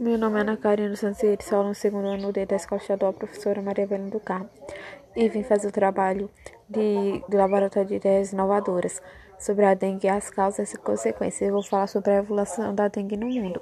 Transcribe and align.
Meu 0.00 0.16
nome 0.16 0.38
é 0.38 0.40
Ana 0.40 0.56
Karina 0.56 0.96
Santos 0.96 1.20
sou 1.46 1.62
no 1.62 1.74
segundo 1.74 2.08
ano 2.08 2.32
D 2.32 2.46
da 2.46 2.56
Escola 2.56 2.80
Estadual 2.80 3.12
Professora 3.12 3.60
Maria 3.60 3.84
Helena 3.84 4.08
do 4.08 4.18
Carmo 4.18 4.48
e 5.14 5.28
vim 5.28 5.42
fazer 5.42 5.68
o 5.68 5.70
trabalho 5.70 6.30
de, 6.66 7.22
do 7.28 7.36
Laboratório 7.36 7.86
de 7.86 7.96
Ideias 7.96 8.32
Inovadoras 8.32 9.02
sobre 9.38 9.66
a 9.66 9.74
dengue, 9.74 10.08
as 10.08 10.30
causas 10.30 10.72
e 10.72 10.78
consequências. 10.78 11.46
Eu 11.46 11.52
vou 11.52 11.62
falar 11.62 11.86
sobre 11.86 12.12
a 12.12 12.16
evolução 12.16 12.74
da 12.74 12.88
dengue 12.88 13.14
no 13.14 13.26
mundo. 13.26 13.60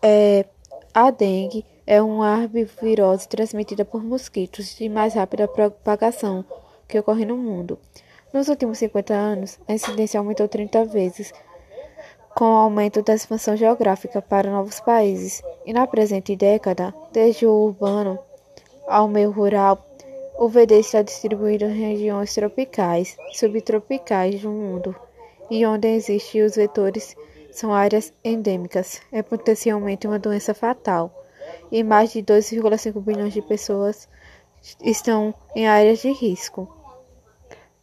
É, 0.00 0.44
a 0.94 1.10
dengue 1.10 1.66
é 1.88 2.00
uma 2.00 2.42
arbovirose 2.42 3.28
transmitida 3.28 3.84
por 3.84 4.00
mosquitos 4.00 4.76
de 4.76 4.88
mais 4.88 5.14
rápida 5.14 5.48
propagação 5.48 6.44
que 6.86 7.00
ocorre 7.00 7.24
no 7.24 7.36
mundo. 7.36 7.80
Nos 8.32 8.46
últimos 8.46 8.78
50 8.78 9.12
anos, 9.12 9.58
a 9.66 9.72
incidência 9.72 10.20
aumentou 10.20 10.46
30 10.46 10.84
vezes 10.84 11.34
com 12.34 12.44
o 12.44 12.56
aumento 12.56 13.02
da 13.02 13.14
expansão 13.14 13.56
geográfica 13.56 14.22
para 14.22 14.50
novos 14.50 14.80
países, 14.80 15.42
e 15.66 15.72
na 15.72 15.86
presente 15.86 16.34
década, 16.34 16.94
desde 17.12 17.46
o 17.46 17.52
urbano 17.52 18.18
ao 18.86 19.06
meio 19.06 19.30
rural, 19.30 19.84
o 20.38 20.48
VD 20.48 20.80
está 20.80 21.02
distribuído 21.02 21.66
em 21.66 21.78
regiões 21.78 22.34
tropicais 22.34 23.16
subtropicais 23.32 24.40
do 24.40 24.50
mundo, 24.50 24.96
e 25.50 25.64
onde 25.66 25.88
existem 25.88 26.42
os 26.42 26.56
vetores 26.56 27.14
são 27.50 27.72
áreas 27.72 28.12
endêmicas. 28.24 29.00
É 29.12 29.22
potencialmente 29.22 30.06
uma 30.06 30.18
doença 30.18 30.54
fatal, 30.54 31.12
e 31.70 31.84
mais 31.84 32.12
de 32.12 32.22
2,5 32.22 33.00
bilhões 33.00 33.32
de 33.32 33.42
pessoas 33.42 34.08
estão 34.82 35.34
em 35.54 35.66
áreas 35.66 36.00
de 36.00 36.12
risco, 36.12 36.68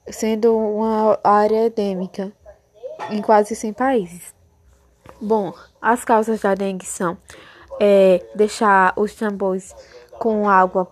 sendo 0.08 0.58
uma 0.58 1.20
área 1.24 1.68
endêmica 1.68 2.32
em 3.12 3.22
quase 3.22 3.56
100 3.56 3.74
países. 3.74 4.39
Bom, 5.22 5.54
as 5.82 6.06
causas 6.06 6.40
da 6.40 6.56
dengue 6.56 6.86
são 6.86 7.18
é, 7.78 8.26
deixar 8.36 8.94
os 8.96 9.14
tambores 9.14 9.76
com 10.18 10.48
água 10.48 10.88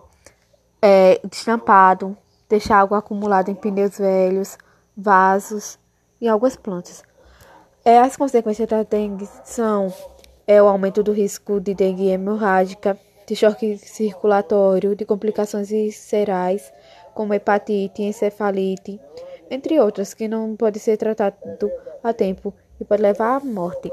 é, 0.82 1.18
destampado, 1.24 2.16
deixar 2.46 2.80
água 2.80 2.98
acumulada 2.98 3.50
em 3.50 3.54
pneus 3.54 3.96
velhos, 3.96 4.58
vasos 4.94 5.78
e 6.20 6.28
algumas 6.28 6.56
plantas. 6.56 7.02
É, 7.82 8.00
as 8.00 8.18
consequências 8.18 8.68
da 8.68 8.82
dengue 8.82 9.26
são 9.44 9.92
é, 10.46 10.62
o 10.62 10.66
aumento 10.66 11.02
do 11.02 11.12
risco 11.12 11.58
de 11.58 11.72
dengue 11.72 12.08
hemorrágica, 12.08 12.98
de 13.26 13.34
choque 13.34 13.78
circulatório, 13.78 14.94
de 14.94 15.06
complicações 15.06 15.70
viscerais, 15.70 16.70
como 17.14 17.32
hepatite, 17.32 18.02
encefalite, 18.02 19.00
entre 19.50 19.80
outras, 19.80 20.12
que 20.12 20.28
não 20.28 20.54
pode 20.54 20.78
ser 20.78 20.98
tratado 20.98 21.70
a 22.02 22.12
tempo 22.12 22.52
e 22.80 22.84
pode 22.84 23.02
levar 23.02 23.36
à 23.36 23.40
morte. 23.40 23.90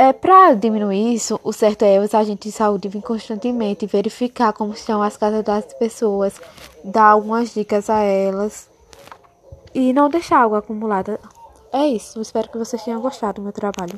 É, 0.00 0.14
Para 0.14 0.54
diminuir 0.54 1.12
isso, 1.12 1.38
o 1.44 1.52
certo 1.52 1.82
é 1.82 2.00
os 2.00 2.14
agentes 2.14 2.50
de 2.50 2.56
saúde 2.56 2.88
vir 2.88 3.02
constantemente 3.02 3.84
verificar 3.86 4.50
como 4.50 4.72
estão 4.72 5.02
as 5.02 5.14
casas 5.14 5.44
das 5.44 5.74
pessoas, 5.74 6.40
dar 6.82 7.04
algumas 7.04 7.52
dicas 7.52 7.90
a 7.90 7.98
elas 7.98 8.66
e 9.74 9.92
não 9.92 10.08
deixar 10.08 10.38
água 10.38 10.60
acumulada. 10.60 11.20
É 11.70 11.86
isso. 11.86 12.18
Espero 12.18 12.48
que 12.48 12.56
vocês 12.56 12.82
tenham 12.82 13.02
gostado 13.02 13.42
do 13.42 13.42
meu 13.42 13.52
trabalho. 13.52 13.92